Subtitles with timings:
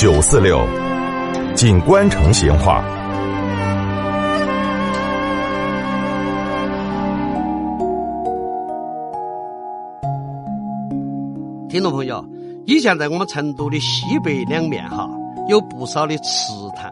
[0.00, 0.58] 九四六，
[1.54, 2.82] 锦官城闲话。
[11.68, 12.24] 听众朋友，
[12.64, 15.06] 以前在我们成都的西北两面哈，
[15.50, 16.90] 有不少的祠堂。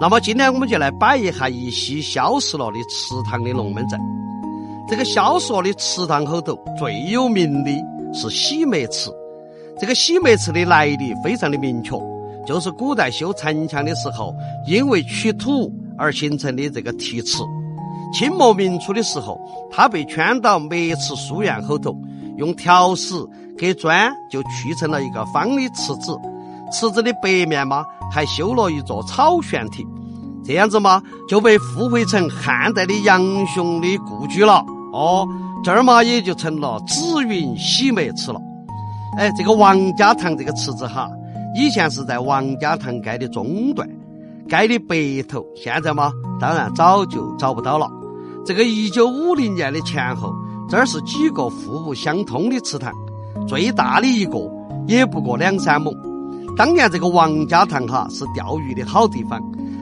[0.00, 4.00] 那么今天我们就来摆一下一些消失了的祠堂的龙门阵。
[4.88, 7.70] 这个消失了的祠堂后头最有名的
[8.14, 9.14] 是洗梅祠。
[9.78, 11.94] 这个洗梅祠的来历非常的明确，
[12.46, 14.34] 就是古代修城墙的时候，
[14.66, 17.42] 因为取土而形成的这个题词。
[18.12, 19.40] 清末明初的时候，
[19.70, 21.96] 它被圈到梅池书院后头，
[22.36, 23.14] 用条石。
[23.58, 26.18] 给砖就砌成了一个方的池子，
[26.72, 29.86] 池子的北面嘛还修了一座草悬亭，
[30.42, 34.64] 这样子嘛就被复绘成汉代的杨雄的故居了。
[34.94, 35.28] 哦，
[35.62, 38.40] 这儿嘛也就成了紫云洗梅池了。
[39.18, 41.10] 哎，这个王家塘这个池子哈，
[41.54, 43.88] 以前是在王家塘街的中段，
[44.48, 47.90] 街的北头，现在嘛当然早就找不到了。
[48.44, 50.32] 这个一九五零年的前后，
[50.68, 52.92] 这儿是几个互不相通的池塘。
[53.46, 54.38] 最大的一个
[54.86, 55.94] 也不过两三亩。
[56.56, 59.40] 当年这个王家塘哈是钓鱼的好地方，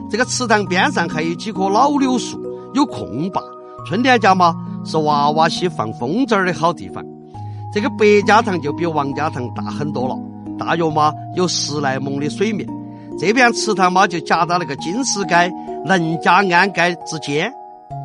[0.09, 2.39] 这个池塘边上还有几棵老柳树，
[2.73, 3.41] 有空坝。
[3.85, 7.03] 春天家嘛是娃娃些放风筝的好地方。
[7.73, 10.15] 这个白家塘就比王家塘大很多了，
[10.59, 12.67] 大约嘛有十来亩的水面。
[13.17, 15.51] 这片池塘嘛就夹到那个金石街、
[15.85, 17.51] 能家安街之间。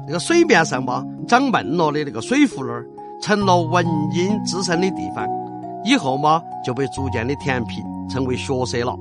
[0.07, 2.87] 那个水面上嘛长闷了的那个水湖那儿，
[3.21, 5.29] 成了文英滋生的地方。
[5.85, 8.97] 以后嘛，就被逐渐的填平，成为学舍了。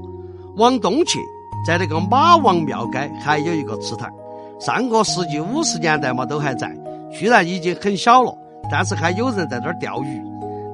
[0.58, 1.20] 往东去，
[1.66, 4.09] 在那个马王庙街还有一个池塘，
[4.59, 6.70] 上个世纪五十年代嘛都还在，
[7.12, 8.38] 虽然已经很小了，
[8.70, 10.22] 但是还有人在这儿钓鱼。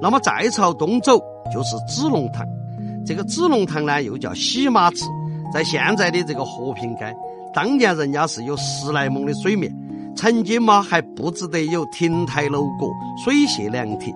[0.01, 1.19] 那么再朝东走，
[1.53, 2.47] 就是子龙潭。
[3.09, 5.03] 这个子龙堂呢，又叫洗马池，
[5.51, 7.11] 在现在的这个和平街。
[7.51, 9.75] 当年人家是有十来亩的水面，
[10.15, 12.85] 曾经嘛还不值得有亭台楼阁、
[13.25, 14.13] 水榭凉亭。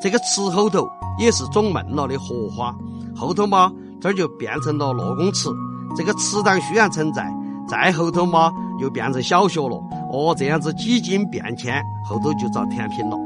[0.00, 0.84] 这个池后头
[1.20, 2.74] 也是种闷了的荷花，
[3.14, 5.48] 后头嘛这儿就变成了乐公池。
[5.96, 7.32] 这个池塘虽然存在，
[7.68, 9.80] 再后头嘛又变成小学了。
[10.10, 13.16] 哦，这样子几经变迁，后头就遭填平了。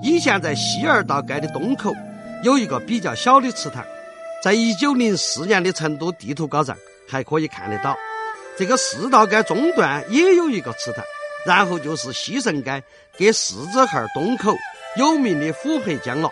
[0.00, 1.92] 以前在西二道街的东口
[2.44, 3.82] 有一个比较小的池塘，
[4.44, 6.76] 在一九零四年的成都地图稿上
[7.08, 7.96] 还可以看得到。
[8.58, 11.02] 这个四道街中段也有一个池塘，
[11.46, 12.82] 然后就是西城街
[13.16, 14.54] 给四子巷东口。
[14.96, 16.30] 有名的虎皮江了，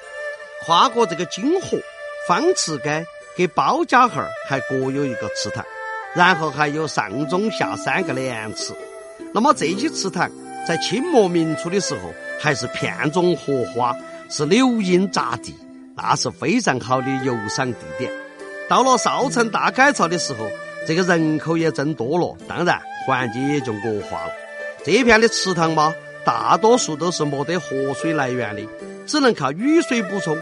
[0.67, 1.79] 跨过这个金河，
[2.29, 3.03] 方池街
[3.35, 5.65] 给包家巷还各有一个祠堂，
[6.15, 8.75] 然后还有上中下三个莲池。
[9.33, 10.31] 那么这些祠堂
[10.69, 13.97] 在清末明初的时候还是片种荷花，
[14.29, 15.57] 是柳荫匝地，
[16.03, 18.11] 那是非常好的游赏地点。
[18.69, 20.49] 到了少城大改造的时候，
[20.87, 24.33] 这个人口也增多了，当然环境也就恶化了。
[24.85, 25.95] 这片的池塘嘛。
[26.25, 28.63] 大多数都是没得活水来源的，
[29.09, 30.39] 只能靠雨水补充，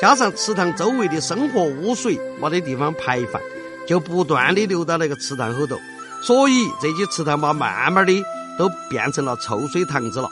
[0.00, 3.42] 加上池塘周围的生活污水没得地方排放，
[3.84, 5.76] 就不断的流到那个池塘后头，
[6.22, 8.24] 所以这些池塘嘛，慢慢的
[8.56, 10.30] 都变成了臭水塘子了。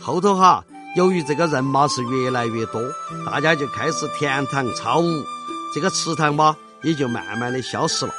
[0.00, 0.64] 后头哈，
[0.96, 2.82] 由于这个人马是越来越多，
[3.24, 5.24] 大家就开始填塘造屋，
[5.72, 8.12] 这个池塘嘛也就慢慢的消失了。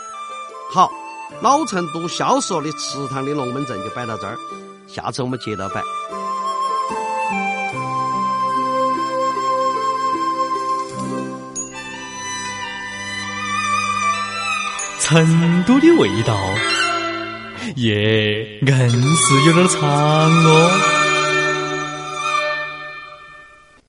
[0.72, 0.90] 好，
[1.42, 4.38] 老成都消失了的池塘的龙门阵就摆到这儿，
[4.88, 5.82] 下次我们接着摆。
[15.02, 16.38] 成都的味道，
[17.76, 21.01] 耶，硬是有点长哦。